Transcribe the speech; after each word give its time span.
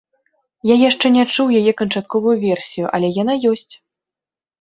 Я 0.67 0.75
яшчэ 0.83 1.11
не 1.17 1.25
чуў 1.33 1.51
яе 1.59 1.73
канчатковую 1.81 2.33
версію, 2.47 2.85
але 2.99 3.07
яна 3.21 3.33
ёсць! 3.51 3.69